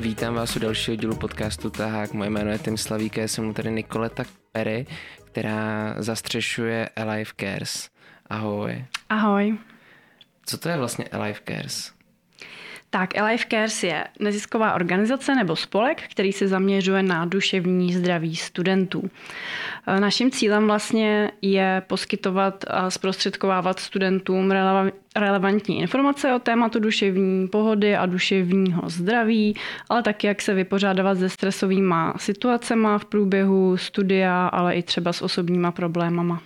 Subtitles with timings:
[0.00, 2.12] Vítám vás u dalšího dílu podcastu Tahák.
[2.12, 4.86] Moje jméno je Tim Slavík, já jsem tady Nikoleta Perry,
[5.24, 7.90] která zastřešuje Alive Cares.
[8.26, 8.84] Ahoj.
[9.08, 9.58] Ahoj.
[10.46, 11.92] Co to je vlastně Alive Cares?
[12.92, 19.10] Tak Alive Cares je nezisková organizace nebo spolek, který se zaměřuje na duševní zdraví studentů.
[19.86, 24.52] E, naším cílem vlastně je poskytovat a zprostředkovávat studentům
[25.16, 29.56] relevantní informace o tématu duševní pohody a duševního zdraví,
[29.88, 35.22] ale taky jak se vypořádávat se stresovými situacemi v průběhu studia, ale i třeba s
[35.22, 36.42] osobníma problémama.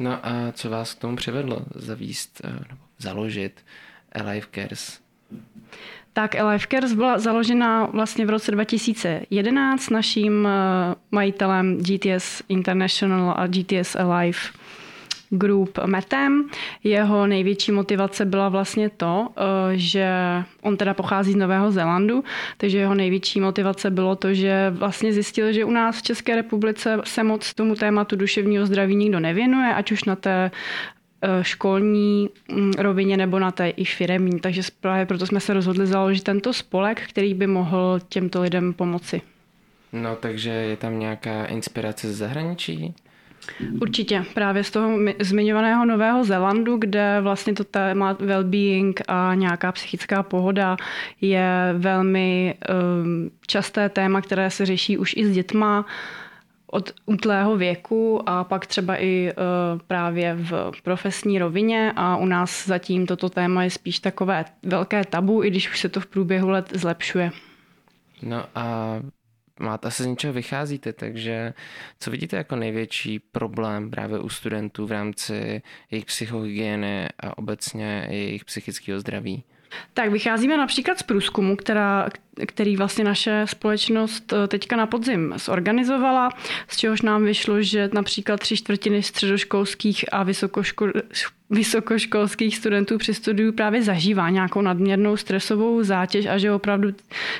[0.00, 3.64] No a co vás k tomu přivedlo zavíst e, nebo založit
[4.12, 5.01] Alive Cares?
[6.12, 13.46] Tak Alive Cares byla založena vlastně v roce 2011 naším eh, majitelem GTS International a
[13.46, 14.38] GTS Alive
[15.30, 16.48] Group Metem.
[16.84, 19.42] Jeho největší motivace byla vlastně to, eh,
[19.74, 20.08] že
[20.62, 22.24] on teda pochází z Nového Zélandu,
[22.56, 26.98] takže jeho největší motivace bylo to, že vlastně zjistil, že u nás v České republice
[27.04, 30.50] se moc tomu tématu duševního zdraví nikdo nevěnuje, ať už na té
[31.42, 34.40] školní mm, rovině nebo na té i firemní.
[34.40, 39.22] Takže právě proto jsme se rozhodli založit tento spolek, který by mohl těmto lidem pomoci.
[39.92, 42.94] No, takže je tam nějaká inspirace z zahraničí?
[43.80, 50.22] Určitě, právě z toho zmiňovaného Nového Zélandu, kde vlastně to téma well-being a nějaká psychická
[50.22, 50.76] pohoda
[51.20, 52.54] je velmi
[53.04, 55.86] um, časté téma, které se řeší už i s dětma
[56.72, 59.34] od útlého věku a pak třeba i e,
[59.86, 65.44] právě v profesní rovině a u nás zatím toto téma je spíš takové velké tabu,
[65.44, 67.30] i když už se to v průběhu let zlepšuje.
[68.22, 68.96] No a
[69.60, 71.54] máte se z něčeho vycházíte, takže
[72.00, 78.44] co vidíte jako největší problém právě u studentů v rámci jejich psychohygieny a obecně jejich
[78.44, 79.44] psychického zdraví?
[79.94, 82.08] Tak vycházíme například z průzkumu, která,
[82.46, 86.28] který vlastně naše společnost eh, teďka na podzim zorganizovala,
[86.68, 90.92] z čehož nám vyšlo, že například tři čtvrtiny středoškolských a vysokoškol,
[91.50, 96.88] vysokoškolských studentů při studiu právě zažívá nějakou nadměrnou stresovou zátěž a že opravdu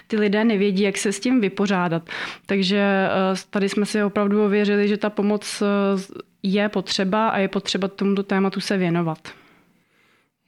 [0.06, 2.02] ty lidé nevědí, jak se s tím vypořádat.
[2.46, 3.08] Takže eh,
[3.50, 5.66] tady jsme si opravdu ověřili, že ta pomoc eh,
[6.42, 9.41] je potřeba a je potřeba tomuto tématu se věnovat.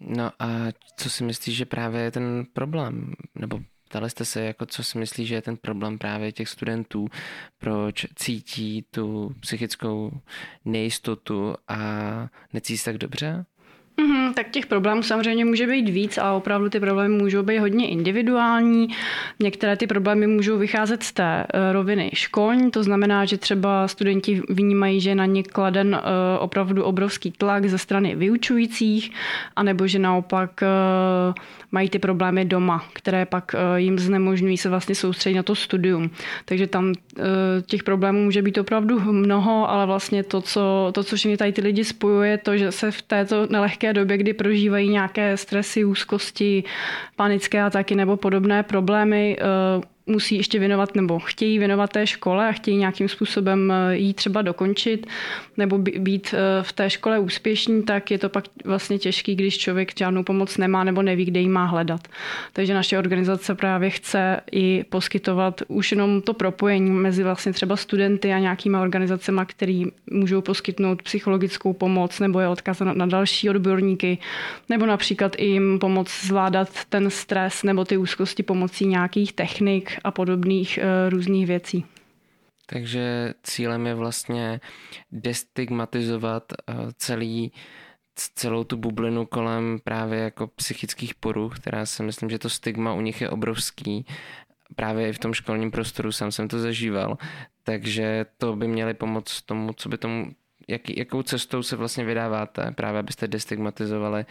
[0.07, 0.49] No a
[0.97, 3.15] co si myslíš, že právě je ten problém?
[3.35, 7.07] Nebo ptali jste se, jako co si myslíš, že je ten problém právě těch studentů,
[7.59, 10.21] proč cítí tu psychickou
[10.65, 11.79] nejistotu a
[12.53, 13.47] necítí se tak dobře?
[14.01, 17.89] Mm-hmm, tak těch problémů samozřejmě může být víc a opravdu ty problémy můžou být hodně
[17.89, 18.89] individuální.
[19.41, 24.43] Některé ty problémy můžou vycházet z té uh, roviny školní, to znamená, že třeba studenti
[24.49, 26.01] vnímají, že na ně kladen uh,
[26.39, 29.11] opravdu obrovský tlak ze strany vyučujících,
[29.57, 31.35] anebo že naopak uh,
[31.73, 36.11] mají ty problémy doma, které pak jim znemožňují se vlastně soustředit na to studium.
[36.45, 36.93] Takže tam
[37.67, 41.61] těch problémů může být opravdu mnoho, ale vlastně to, co, to, co všechny tady ty
[41.61, 46.65] lidi spojuje, to, že se v této nelehké těžké době, kdy prožívají nějaké stresy, úzkosti,
[47.17, 49.45] panické ataky nebo podobné problémy, eh,
[50.07, 54.43] musí ještě věnovat nebo chtějí věnovat té škole a chtějí nějakým způsobem eh, jí třeba
[54.43, 55.07] dokončit
[55.57, 59.99] nebo být eh, v té škole úspěšní, tak je to pak vlastně těžký, když člověk
[59.99, 62.09] žádnou pomoc nemá nebo neví, kde ji má hledat.
[62.53, 68.33] Takže naše organizace právě chce i poskytovat už jenom to propojení mezi vlastně třeba studenty
[68.33, 74.19] a nějakýma organizacemi, který můžou poskytnout psychologickou pomoc nebo je odkazat na další odborníky,
[74.69, 80.79] nebo například jim pomoct zvládat ten stres nebo ty úzkosti pomocí nějakých technik, a podobných
[80.83, 81.85] uh, různých věcí.
[82.67, 84.61] Takže cílem je vlastně
[85.13, 87.53] destigmatizovat uh, celý
[88.15, 93.01] celou tu bublinu kolem právě jako psychických poruch, která si myslím, že to stigma u
[93.01, 94.07] nich je obrovský.
[94.77, 97.19] Právě i v tom školním prostoru sám jsem to zažíval.
[97.63, 100.31] Takže to by měli pomoct tomu, co by tomu,
[100.69, 104.27] jaký, jakou cestou se vlastně vydáváte, právě abyste destigmatizovali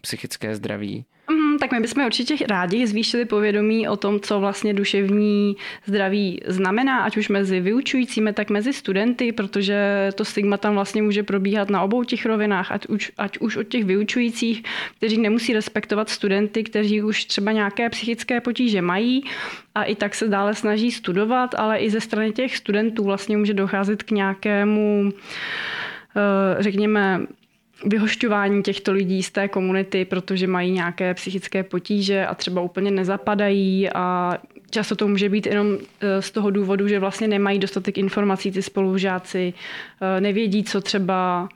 [0.00, 5.56] psychické zdraví Mm, tak my bychom určitě rádi zvýšili povědomí o tom, co vlastně duševní
[5.86, 11.22] zdraví znamená, ať už mezi vyučujícími, tak mezi studenty, protože to stigma tam vlastně může
[11.22, 14.62] probíhat na obou těch rovinách, ať už, ať už od těch vyučujících,
[14.96, 19.24] kteří nemusí respektovat studenty, kteří už třeba nějaké psychické potíže mají
[19.74, 23.54] a i tak se dále snaží studovat, ale i ze strany těch studentů vlastně může
[23.54, 25.12] docházet k nějakému
[26.16, 27.26] eh, řekněme,
[27.84, 33.90] vyhošťování těchto lidí z té komunity, protože mají nějaké psychické potíže a třeba úplně nezapadají
[33.94, 34.38] a
[34.70, 38.62] často to může být jenom e, z toho důvodu, že vlastně nemají dostatek informací ty
[38.62, 39.54] spolužáci,
[40.00, 41.48] e, nevědí, co třeba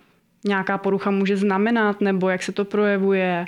[0.44, 3.44] nějaká porucha může znamenat nebo jak se to projevuje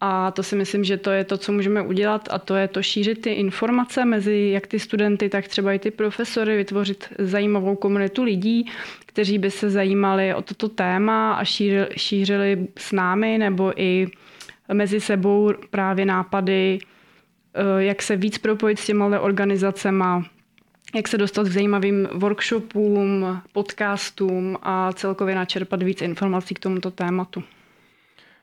[0.00, 2.82] A to si myslím, že to je to, co můžeme udělat a to je to
[2.82, 8.22] šířit ty informace mezi jak ty studenty, tak třeba i ty profesory, vytvořit zajímavou komunitu
[8.22, 8.70] lidí,
[9.06, 14.06] kteří by se zajímali o toto téma a šířili, šířili s námi nebo i
[14.72, 16.78] mezi sebou právě nápady,
[17.54, 20.04] eh, jak se víc propojit s těma organizacemi,
[20.94, 27.42] jak se dostat k zajímavým workshopům, podcastům a celkově načerpat víc informací k tomuto tématu.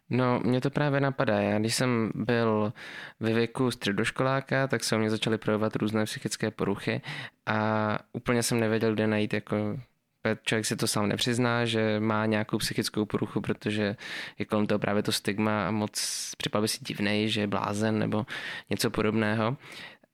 [0.10, 1.40] No, mě to právě napadá.
[1.40, 2.74] Já když jsem byl
[3.20, 7.02] ve věku středoškoláka, tak se o mě začaly projevovat různé psychické poruchy
[7.46, 9.80] a úplně jsem nevěděl, kde najít jako
[10.44, 13.96] člověk si to sám nepřizná, že má nějakou psychickou poruchu, protože
[14.40, 18.26] je kolem toho právě to stigma a moc připadá si divnej, že je blázen nebo
[18.70, 19.58] něco podobného.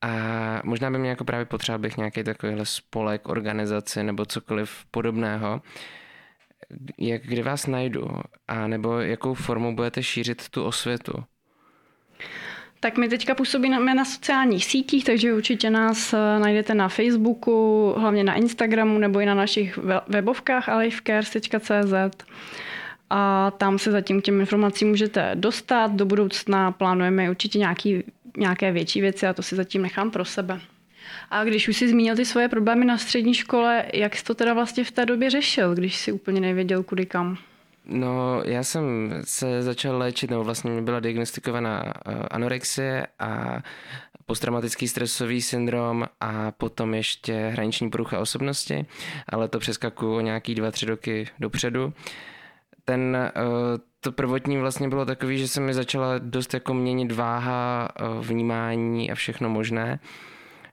[0.01, 0.15] A
[0.63, 5.61] možná by mě jako právě potřeboval bych nějaký takovýhle spolek, organizaci nebo cokoliv podobného,
[6.97, 8.07] jak, kde vás najdu
[8.47, 11.23] a nebo jakou formou budete šířit tu osvětu?
[12.79, 18.23] Tak my teďka působíme na sociálních sítích, takže určitě nás eh, najdete na Facebooku, hlavně
[18.23, 21.93] na Instagramu nebo i na našich webovkách alifcares.cz
[23.09, 25.91] a tam se zatím k těm informacím můžete dostat.
[25.91, 28.03] Do budoucna plánujeme určitě nějaký,
[28.37, 30.61] nějaké větší věci a to si zatím nechám pro sebe.
[31.29, 34.53] A když už si zmínil ty svoje problémy na střední škole, jak jsi to teda
[34.53, 37.37] vlastně v té době řešil, když si úplně nevěděl kudy kam?
[37.85, 43.59] No, já jsem se začal léčit, nebo vlastně mi byla diagnostikovaná eh, anorexie a
[44.25, 48.85] posttraumatický stresový syndrom a potom ještě hraniční porucha osobnosti,
[49.29, 51.93] ale to přeskakuju o nějaký dva, tři roky dopředu.
[52.85, 53.31] Ten, eh,
[53.99, 59.11] to prvotní vlastně bylo takový, že se mi začala dost jako měnit váha, eh, vnímání
[59.11, 59.99] a všechno možné.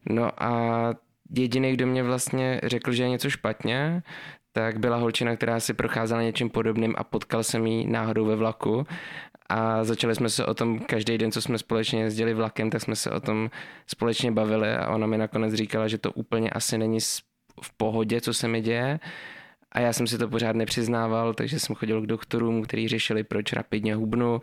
[0.08, 0.94] No a
[1.36, 4.02] jediný, kdo mě vlastně řekl, že je něco špatně,
[4.52, 8.86] tak byla holčina, která si procházela něčím podobným a potkal jsem ji náhodou ve vlaku
[9.48, 12.96] a začali jsme se o tom každý den, co jsme společně jezdili vlakem, tak jsme
[12.96, 13.50] se o tom
[13.86, 16.98] společně bavili a ona mi nakonec říkala, že to úplně asi není
[17.62, 19.00] v pohodě, co se mi děje.
[19.72, 23.52] A já jsem si to pořád nepřiznával, takže jsem chodil k doktorům, kteří řešili, proč
[23.52, 24.40] rapidně hubnu.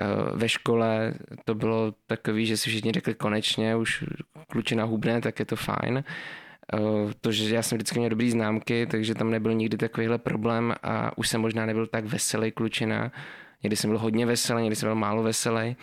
[0.00, 0.06] Eh,
[0.36, 1.14] ve škole
[1.44, 4.04] to bylo takový, že si všichni řekli konečně, už
[4.48, 6.04] klučina hubne, tak je to fajn.
[6.74, 6.78] Eh,
[7.20, 11.18] to, že já jsem vždycky měl dobrý známky, takže tam nebyl nikdy takovýhle problém a
[11.18, 13.12] už jsem možná nebyl tak veselý klučina.
[13.62, 15.76] Někdy jsem byl hodně veselý, někdy jsem byl málo veselý.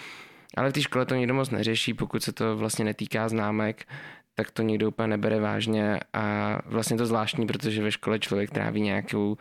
[0.58, 3.86] Ale v té škole to nikdo moc neřeší, pokud se to vlastně netýká známek,
[4.36, 8.82] tak to nikdo úplně nebere vážně a vlastně to zvláštní, protože ve škole člověk tráví
[8.82, 9.38] nějakou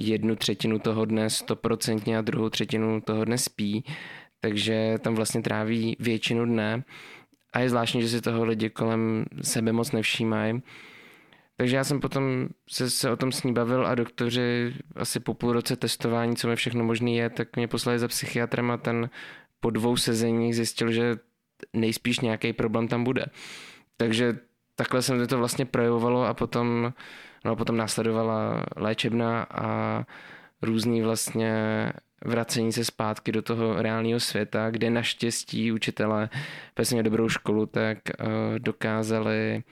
[0.00, 3.84] jednu třetinu toho dne stoprocentně a druhou třetinu toho dne spí,
[4.40, 6.84] takže tam vlastně tráví většinu dne
[7.52, 10.62] a je zvláštní, že si toho lidi kolem sebe moc nevšímají.
[11.56, 15.34] Takže já jsem potom se, se o tom s ní bavil a doktoři asi po
[15.34, 19.10] půl roce testování, co mi všechno možný je, tak mě poslali za psychiatrem a ten
[19.60, 21.16] po dvou sezeních zjistil, že
[21.72, 23.26] nejspíš nějaký problém tam bude.
[23.96, 24.38] Takže
[24.76, 26.92] takhle se to vlastně projevovalo a potom,
[27.44, 30.02] no a potom následovala léčebna a
[30.62, 31.52] různý vlastně
[32.24, 36.28] vracení se zpátky do toho reálného světa, kde naštěstí učitelé,
[36.74, 39.62] přesně dobrou školu, tak uh, dokázali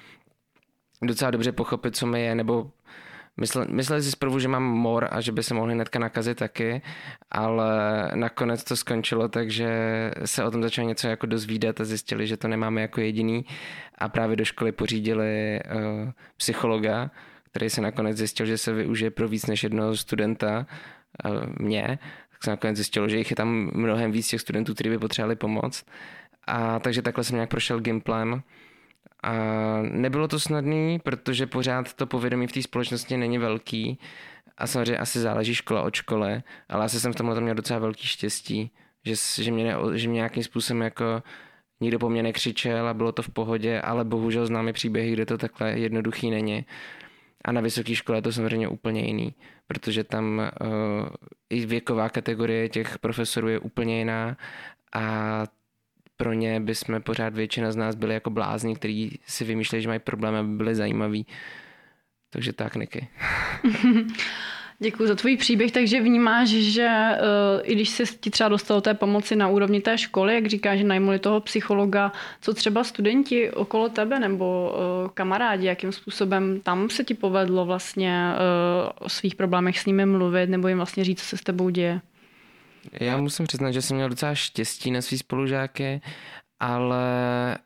[1.03, 2.71] docela dobře pochopit, co mi je, nebo
[3.41, 6.83] Myslel, mysleli si zprvu, že mám mor a že by se mohli hnedka nakazit taky,
[7.31, 7.71] ale
[8.15, 9.71] nakonec to skončilo tak, že
[10.25, 13.44] se o tom začali něco jako dozvídat a zjistili, že to nemáme jako jediný
[13.99, 17.11] a právě do školy pořídili uh, psychologa,
[17.56, 20.67] který se nakonec zjistil, že se využije pro víc než jednoho studenta,
[21.25, 21.98] uh, mě,
[22.31, 25.36] tak se nakonec zjistilo, že jich je tam mnohem víc těch studentů, kteří by potřebovali
[25.36, 25.86] pomoct.
[26.46, 28.43] A takže takhle jsem nějak prošel Gimplem
[29.22, 29.32] a
[29.82, 33.98] nebylo to snadné, protože pořád to povědomí v té společnosti není velký
[34.58, 38.06] a samozřejmě asi záleží škola od škole, ale asi jsem v tomhle měl docela velký
[38.06, 38.70] štěstí,
[39.06, 41.22] že, že, mě, že mě nějakým způsobem jako
[41.81, 45.39] nikdo po mně nekřičel a bylo to v pohodě, ale bohužel známe příběhy, kde to
[45.39, 46.67] takhle jednoduchý není.
[47.46, 49.34] A na vysoké škole je to samozřejmě úplně jiný,
[49.67, 50.69] protože tam uh,
[51.50, 54.36] i věková kategorie těch profesorů je úplně jiná
[54.94, 55.44] a
[56.17, 59.88] pro ně by jsme pořád většina z nás byli jako blázni, kteří si vymýšlejí, že
[59.88, 61.26] mají problémy, aby byli zajímaví.
[62.31, 63.08] Takže tak, Niky.
[64.79, 68.95] Děkuji za tvůj příběh, takže vnímáš, že uh, i když se ti třeba dostalo té
[68.95, 73.89] pomoci na úrovni té školy, jak říkáš, že najmuli toho psychologa, co třeba studenti okolo
[73.89, 79.79] tebe nebo uh, kamarádi, jakým způsobem tam se ti povedlo vlastně uh, o svých problémech
[79.79, 82.01] s nimi mluvit nebo jim vlastně říct, co se s tebou děje?
[83.01, 86.01] Já musím přiznat, že jsem měl docela štěstí na svý spolužáky,
[86.61, 87.05] ale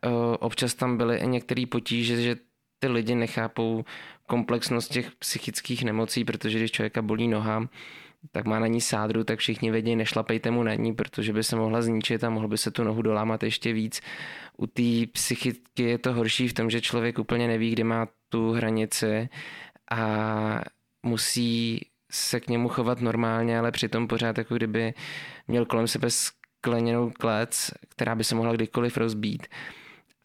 [0.06, 2.36] uh, občas tam byly i některé potíže, že
[2.78, 3.84] ty lidi nechápou
[4.30, 7.68] komplexnost těch psychických nemocí, protože když člověka bolí noha,
[8.32, 11.56] tak má na ní sádru, tak všichni vědí, nešlapejte mu na ní, protože by se
[11.56, 14.00] mohla zničit a mohl by se tu nohu dolámat ještě víc.
[14.56, 18.52] U té psychiky je to horší v tom, že člověk úplně neví, kde má tu
[18.52, 19.28] hranici
[19.90, 20.04] a
[21.02, 24.94] musí se k němu chovat normálně, ale přitom pořád jako kdyby
[25.48, 29.46] měl kolem sebe skleněnou klec, která by se mohla kdykoliv rozbít.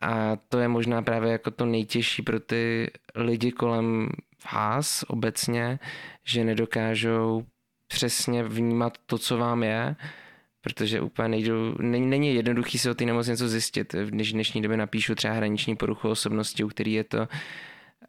[0.05, 4.09] A to je možná právě jako to nejtěžší pro ty lidi kolem
[4.53, 5.79] vás obecně,
[6.23, 7.45] že nedokážou
[7.87, 9.95] přesně vnímat to, co vám je,
[10.61, 13.93] protože úplně nejdu, není, není jednoduchý si o té nemoci něco zjistit.
[13.93, 17.27] V dnešní době napíšu třeba hraniční poruchu osobnosti, u který je to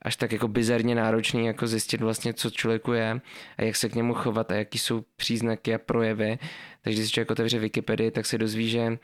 [0.02, 3.20] až tak jako bizarně náročný jako zjistit vlastně, co člověku je
[3.58, 6.38] a jak se k němu chovat a jaký jsou příznaky a projevy.
[6.82, 8.98] Takže když si člověk otevře Wikipedii, tak se dozví, že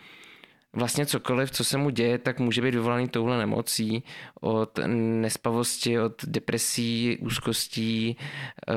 [0.76, 4.02] vlastně cokoliv, co se mu děje, tak může být vyvolaný touhle nemocí,
[4.40, 8.16] od nespavosti, od depresí, úzkostí,
[8.68, 8.74] eh,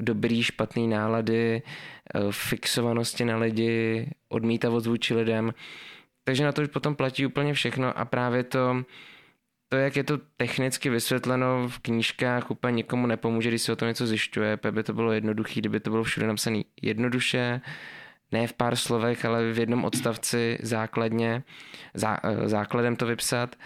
[0.00, 5.54] dobrý, špatný nálady, eh, fixovanosti na lidi, odmítavost vůči lidem.
[6.24, 8.82] Takže na to už potom platí úplně všechno a právě to,
[9.68, 13.88] to, jak je to technicky vysvětleno v knížkách, úplně nikomu nepomůže, když se o tom
[13.88, 14.58] něco zjišťuje.
[14.70, 17.60] By to bylo jednoduché, kdyby to bylo všude napsané jednoduše,
[18.32, 21.42] ne v pár slovech, ale v jednom odstavci základně,
[21.94, 23.56] zá, eh, základem to vypsat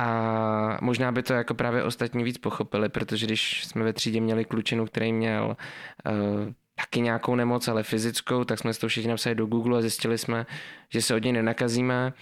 [0.00, 4.44] a možná by to jako právě ostatní víc pochopili, protože když jsme ve třídě měli
[4.44, 5.56] klučinu, který měl
[6.06, 10.18] uh, taky nějakou nemoc, ale fyzickou, tak jsme to všichni napsali do Google a zjistili
[10.18, 10.46] jsme,
[10.88, 12.12] že se od něj nenakazíme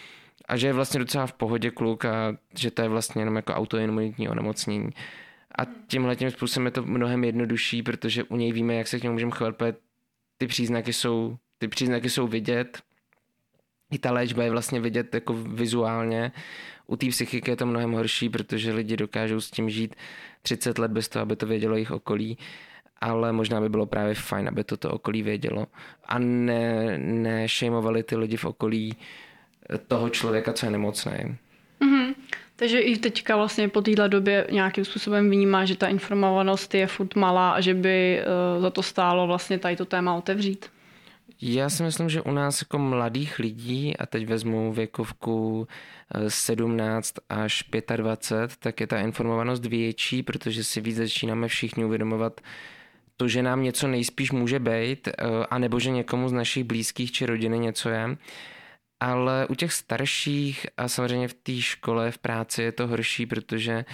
[0.49, 3.55] a že je vlastně docela v pohodě kluk a že to je vlastně jenom jako
[3.55, 4.91] autoimunitní onemocnění.
[5.59, 9.03] A tímhle tím způsobem je to mnohem jednodušší, protože u něj víme, jak se k
[9.03, 9.55] němu můžeme chovat,
[10.39, 12.79] ty příznaky jsou ty příznaky jsou vidět,
[13.91, 16.33] i ta léčba je vlastně vidět jako vizuálně.
[16.87, 19.97] U té psychiky je to mnohem horší, protože lidi dokážou s tím žít
[20.43, 22.39] 30 let bez toho, aby to vědělo jejich okolí
[23.01, 25.67] ale možná by bylo právě fajn, aby to to okolí vědělo
[26.05, 28.97] a ne, nešejmovali ty lidi v okolí
[29.89, 31.13] toho člověka, co je nemocný.
[31.81, 32.15] Mm-hmm.
[32.57, 37.15] Takže i teďka vlastně po téhle době nějakým způsobem vnímá, že ta informovanost je furt
[37.15, 38.21] malá a že by
[38.57, 40.67] uh, za to stálo vlastně tady to téma otevřít.
[41.41, 45.69] Já si myslím, že u nás jako mladých lidí, a teď vezmu věkovku
[46.29, 47.65] 17 eh, až
[47.97, 52.41] 25, tak je ta informovanost větší, protože si víc začínáme všichni uvědomovat
[53.17, 55.13] to, že nám něco nejspíš může být, eh,
[55.51, 58.17] anebo že někomu z našich blízkých či rodiny něco je.
[59.01, 63.85] Ale u těch starších a samozřejmě v té škole, v práci je to horší, protože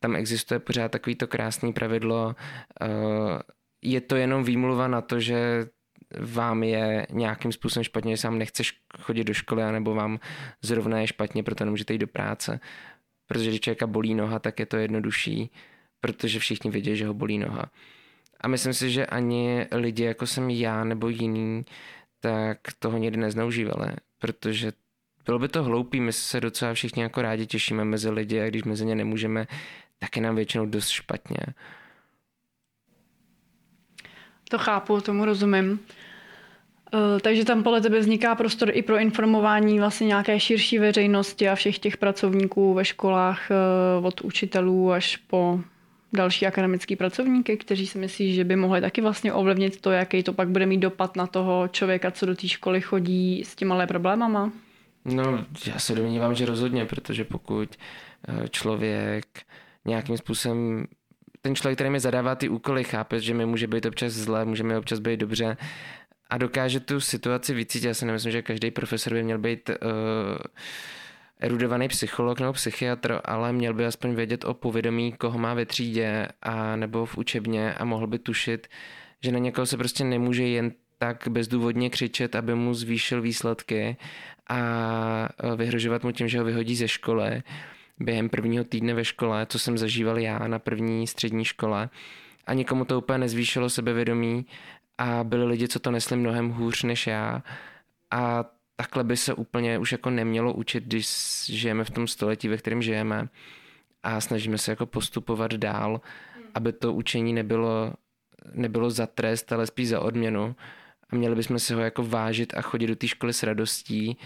[0.00, 2.34] tam existuje pořád takovýto krásný pravidlo,
[2.82, 2.86] eh,
[3.82, 5.66] je to jenom výmluva na to, že
[6.20, 10.20] vám je nějakým způsobem špatně, že sám nechceš chodit do školy, nebo vám
[10.62, 12.60] zrovna je špatně, proto nemůžete jít do práce.
[13.26, 15.50] Protože když člověka bolí noha, tak je to jednodušší,
[16.00, 17.70] protože všichni vědí, že ho bolí noha.
[18.40, 21.64] A myslím si, že ani lidi, jako jsem já nebo jiný,
[22.20, 24.72] tak toho někdy nezneužívali, protože
[25.24, 28.64] bylo by to hloupý, my se docela všichni jako rádi těšíme mezi lidi a když
[28.64, 29.46] mezi ně nemůžeme,
[29.98, 31.38] tak je nám většinou dost špatně.
[34.54, 35.80] To chápu, tomu rozumím.
[36.94, 41.54] Eh, takže tam podle tebe vzniká prostor i pro informování vlastně nějaké širší veřejnosti a
[41.54, 43.54] všech těch pracovníků ve školách eh,
[44.02, 45.60] od učitelů až po
[46.12, 50.32] další akademický pracovníky, kteří si myslí, že by mohli taky vlastně ovlivnit to, jaký to
[50.32, 54.52] pak bude mít dopad na toho člověka, co do té školy chodí s těma problémama?
[55.04, 57.68] No, já se domnívám, že rozhodně, protože pokud
[58.28, 59.26] eh, člověk
[59.84, 60.86] nějakým způsobem
[61.44, 64.62] ten člověk, který mi zadává ty úkoly, chápe, že mi může být občas zle, může
[64.62, 65.56] mi občas být dobře
[66.30, 67.88] a dokáže tu situaci vycítit.
[67.88, 69.76] Já si nemyslím, že každý profesor by měl být uh,
[71.40, 76.28] erudovaný psycholog nebo psychiatr, ale měl by aspoň vědět o povědomí, koho má ve třídě
[76.42, 78.68] a nebo v učebně a mohl by tušit,
[79.20, 83.96] že na někoho se prostě nemůže jen tak bezdůvodně křičet, aby mu zvýšil výsledky
[84.48, 84.60] a
[85.28, 87.42] eh, vyhrožovat mu tím, že ho vyhodí ze školy
[88.00, 91.90] během prvního týdne ve škole, co jsem zažíval já na první střední škole.
[92.46, 94.46] A nikomu to úplně nezvýšilo sebevědomí
[94.98, 97.42] a byli lidi, co to nesli mnohem hůř než já.
[98.10, 98.44] A
[98.76, 101.08] takhle by se úplně už jako nemělo učit, když
[101.44, 103.28] žijeme v tom století, ve kterém žijeme
[104.02, 106.00] a snažíme se jako postupovat dál,
[106.54, 107.94] aby to učení nebylo,
[108.52, 110.56] nebylo za trest, ale spíš za odměnu
[111.10, 114.16] a měli bychom si ho jako vážit a chodit do té školy s radostí,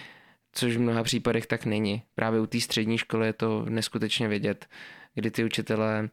[0.59, 2.03] což v mnoha případech tak není.
[2.15, 4.67] Právě u té střední školy je to neskutečně vidět,
[5.15, 6.09] kdy ty učitelé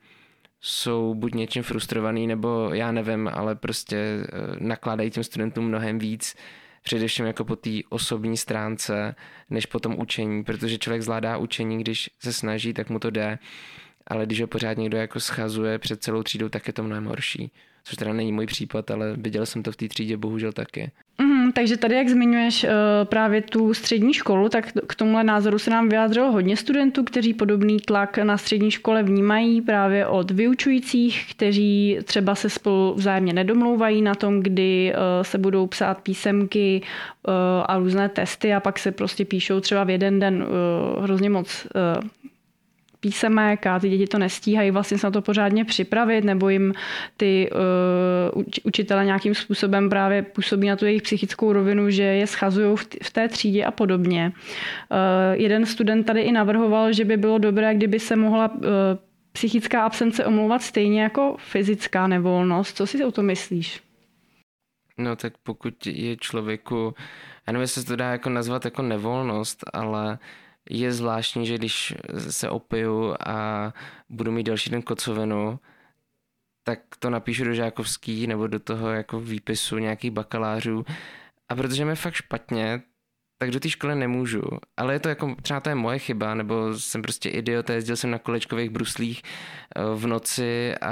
[0.62, 4.28] jsou buď něčím frustrovaný, nebo já nevím, ale prostě eh,
[4.60, 6.36] nakládají těm studentům mnohem víc,
[6.84, 9.16] především jako po té osobní stránce,
[9.50, 13.40] než po tom učení, protože člověk zvládá učení, když se snaží, tak mu to jde,
[14.08, 17.52] ale když ho pořád někdo jako schazuje před celou třídou, tak je to mnohem horší.
[17.84, 20.92] Což teda není můj případ, ale viděl jsem to v té třídě bohužel taky.
[21.56, 22.70] Takže tady, jak zmiňuješ uh,
[23.04, 27.80] právě tu střední školu, tak k tomuhle názoru se nám vyjádřilo hodně studentů, kteří podobný
[27.80, 34.16] tlak na střední škole vnímají právě od vyučujících, kteří třeba se spolu vzájemně nedomlouvají na
[34.16, 36.82] tom, kdy uh, se budou psát písemky
[37.28, 37.34] uh,
[37.68, 40.46] a různé testy a pak se prostě píšou třeba v jeden den
[41.02, 41.68] hrozně moc
[43.06, 46.74] písemek a ty děti to nestíhají vlastně se na to pořádně připravit, nebo jim
[47.18, 47.50] ty
[48.36, 53.10] uh, učitele nějakým způsobem právě působí na tu jejich psychickou rovinu, že je schazují v,
[53.12, 54.32] té třídě a podobně.
[54.34, 58.62] Uh, jeden student tady i navrhoval, že by bylo dobré, kdyby se mohla uh,
[59.32, 62.78] psychická absence omlouvat stejně jako fyzická nevolnost.
[62.78, 63.82] Co si o to myslíš?
[64.98, 66.96] No tak pokud je člověku,
[67.48, 70.18] já nevím, jestli se to dá jako nazvat jako nevolnost, ale
[70.70, 71.94] je zvláštní, že když
[72.30, 73.74] se opiju a
[74.10, 75.60] budu mít další den kocovinu,
[76.64, 80.86] tak to napíšu do žákovský nebo do toho jako výpisu nějakých bakalářů.
[81.50, 82.82] A protože mi fakt špatně,
[83.38, 84.42] tak do té školy nemůžu.
[84.78, 88.12] Ale je to jako, třeba to je moje chyba, nebo jsem prostě idiot, jezdil jsem
[88.12, 90.92] na kolečkových bruslích eh, v noci a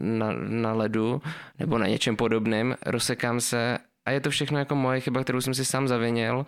[0.00, 1.22] na, na ledu,
[1.58, 5.54] nebo na něčem podobném, rozsekám se a je to všechno jako moje chyba, kterou jsem
[5.54, 6.46] si sám zavinil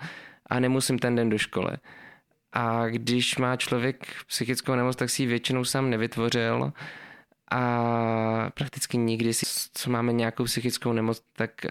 [0.50, 1.76] a nemusím ten den do školy.
[2.56, 6.72] A když má člověk psychickou nemoc, tak si ji většinou sám nevytvořil
[7.50, 11.70] a prakticky nikdy si, co máme nějakou psychickou nemoc, tak uh,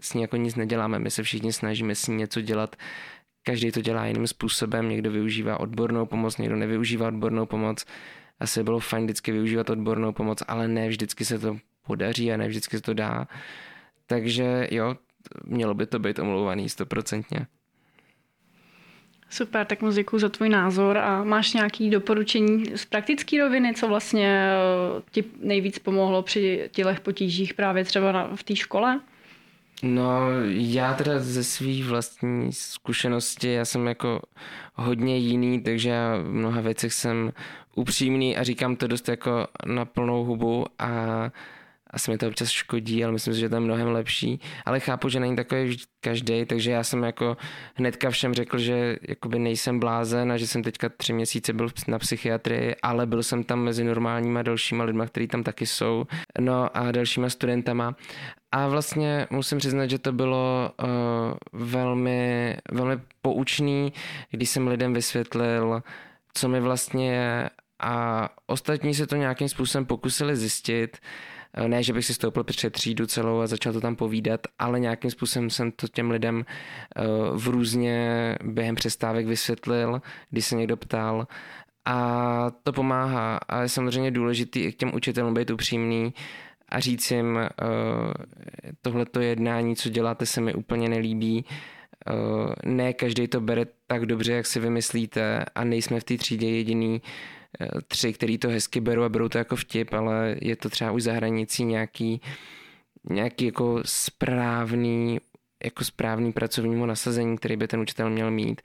[0.00, 0.98] s ní jako nic neděláme.
[0.98, 2.76] My se všichni snažíme s ní něco dělat.
[3.42, 4.88] Každý to dělá jiným způsobem.
[4.88, 7.84] Někdo využívá odbornou pomoc, někdo nevyužívá odbornou pomoc.
[8.40, 12.48] Asi bylo fajn vždycky využívat odbornou pomoc, ale ne vždycky se to podaří a ne
[12.48, 13.28] vždycky se to dá.
[14.06, 14.96] Takže jo,
[15.44, 17.46] mělo by to být omlouvaný stoprocentně.
[19.30, 23.88] Super, tak moc děkuji za tvůj názor a máš nějaké doporučení z praktické roviny, co
[23.88, 24.50] vlastně
[24.98, 29.00] eh, ti nejvíc pomohlo při těchto potížích právě třeba na, v té škole?
[29.82, 34.22] No, já teda ze svých vlastní zkušenosti, já jsem jako
[34.74, 37.32] hodně jiný, takže já v mnoha věcech jsem
[37.74, 41.30] upřímný a říkám to dost jako na plnou hubu a
[41.90, 44.40] asi mi to občas škodí, ale myslím si, že to je mnohem lepší.
[44.64, 47.36] Ale chápu, že není takový každý, takže já jsem jako
[47.74, 51.98] hnedka všem řekl, že jakoby nejsem blázen a že jsem teďka tři měsíce byl na
[51.98, 56.04] psychiatrii, ale byl jsem tam mezi normálníma dalšíma lidma, kteří tam taky jsou,
[56.40, 57.96] no a dalšíma studentama.
[58.52, 60.88] A vlastně musím přiznat, že to bylo uh,
[61.52, 63.92] velmi, velmi poučný,
[64.30, 65.82] když jsem lidem vysvětlil,
[66.34, 67.50] co mi vlastně je
[67.80, 70.98] a ostatní se to nějakým způsobem pokusili zjistit,
[71.66, 75.10] ne, že bych si stoupil před třídu celou a začal to tam povídat, ale nějakým
[75.10, 76.44] způsobem jsem to těm lidem
[76.96, 77.02] eh,
[77.34, 81.26] v různě během přestávek vysvětlil, když se někdo ptal.
[81.84, 83.36] A to pomáhá.
[83.48, 86.14] A je samozřejmě důležitý i k těm učitelům být upřímný
[86.68, 87.48] a říct jim, eh,
[88.82, 91.44] tohleto jednání, co děláte, se mi úplně nelíbí.
[92.64, 97.02] Ne každý to bere tak dobře, jak si vymyslíte a nejsme v té třídě jediný,
[97.02, 97.39] Eh,
[97.88, 101.02] tři, který to hezky berou a berou to jako vtip, ale je to třeba už
[101.02, 102.20] za hranicí nějaký,
[103.10, 105.20] nějaký jako správný,
[105.64, 108.62] jako správný pracovnímu nasazení, který by ten učitel měl mít.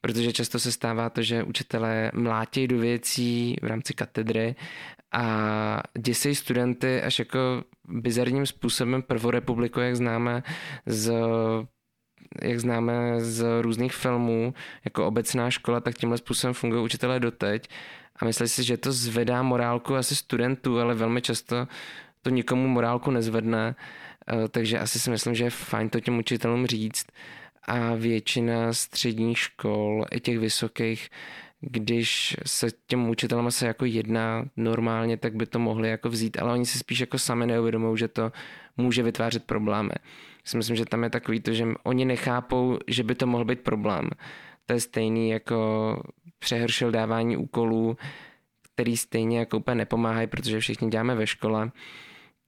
[0.00, 4.54] Protože často se stává to, že učitelé mlátějí do věcí v rámci katedry
[5.12, 7.38] a děsí studenty až jako
[7.84, 10.42] bizarním způsobem prvorepubliku, jak známe
[10.86, 11.12] z
[12.42, 17.68] jak známe z různých filmů, jako obecná škola, tak tímhle způsobem fungují učitelé doteď
[18.16, 21.68] a myslí si, že to zvedá morálku asi studentů, ale velmi často
[22.22, 26.66] to nikomu morálku nezvedne, eh, takže asi si myslím, že je fajn to těm učitelům
[26.66, 27.06] říct
[27.62, 31.10] a většina středních škol, i těch vysokých,
[31.60, 36.52] když se těm učitelům se jako jedná normálně, tak by to mohli jako vzít, ale
[36.52, 38.32] oni si spíš jako sami neuvědomují, že to
[38.76, 39.90] může vytvářet problémy.
[40.56, 44.10] Myslím, že tam je takový to, že oni nechápou, že by to mohl být problém.
[44.66, 46.02] To je stejný jako
[46.38, 47.96] přehršil dávání úkolů,
[48.74, 51.70] který stejně jako úplně nepomáhají, protože všichni děláme ve škole,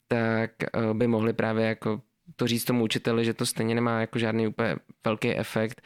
[0.08, 2.00] tak eh, by mohli právě jako
[2.36, 5.82] to říct tomu učiteli, že to stejně nemá jako žádný úplně velký efekt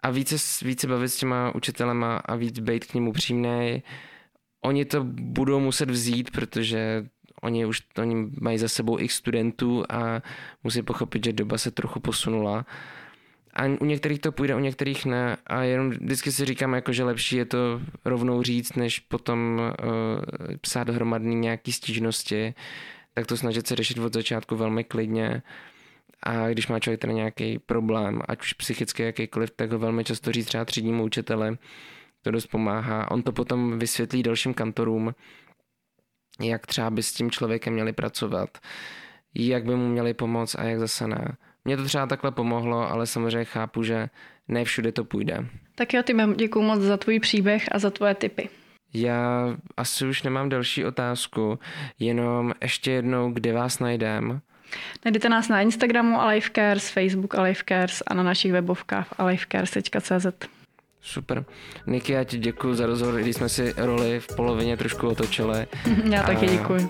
[0.00, 3.82] a více, více bavit s těma učitelema a víc být k ním upřímný.
[4.64, 7.06] Oni to budou muset vzít, protože
[7.42, 10.22] oni už oni mají za sebou x studentů a
[10.64, 12.66] musí pochopit, že doba se trochu posunula
[13.52, 15.36] a u některých to půjde, u některých ne.
[15.46, 20.56] A jenom vždycky si říkám, jako, že lepší je to rovnou říct, než potom uh,
[20.60, 22.54] psát hromadný nějaký stížnosti.
[23.14, 25.42] Tak to snažit se řešit od začátku velmi klidně.
[26.22, 30.32] A když má člověk teda nějaký problém, ať už psychicky jakýkoliv, tak ho velmi často
[30.32, 31.56] říct třeba třídnímu učiteli.
[32.22, 33.10] To dost pomáhá.
[33.10, 35.14] On to potom vysvětlí dalším kantorům
[36.40, 38.58] jak třeba by s tím člověkem měli pracovat,
[39.34, 41.36] jak by mu měli pomoct a jak zase ne.
[41.64, 44.08] Mně to třeba takhle pomohlo, ale samozřejmě chápu, že
[44.48, 45.46] ne všude to půjde.
[45.74, 48.48] Tak jo, ty děkuji moc za tvůj příběh a za tvoje tipy.
[48.94, 49.46] Já
[49.76, 51.58] asi už nemám další otázku,
[51.98, 54.40] jenom ještě jednou, kde vás najdem?
[55.04, 60.26] Najdete nás na Instagramu Alifecares, Facebook Alifecares a na našich webovkách alifecares.cz.
[61.00, 61.44] Super.
[61.86, 65.66] Niky, já ti děkuji za rozhovor, když jsme si roli v polovině trošku otočili.
[66.10, 66.88] Já taky děkuji.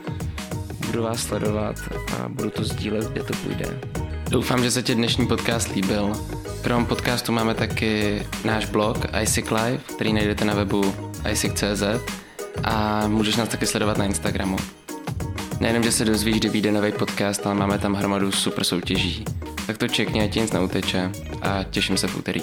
[0.86, 1.76] Budu vás sledovat
[2.18, 3.80] a budu to sdílet, kde to půjde.
[4.32, 6.12] Doufám, že se ti dnešní podcast líbil.
[6.62, 10.94] Krom podcastu máme taky náš blog iSick Live, který najdete na webu
[11.32, 11.82] iSick.cz
[12.64, 14.56] a můžeš nás taky sledovat na Instagramu.
[15.60, 19.24] Nejenom, že se dozvíš, kdy vyjde nový podcast, ale máme tam hromadu super soutěží.
[19.66, 21.10] Tak to čekně, ať ti nic neuteče
[21.42, 22.40] a těším se v úterý.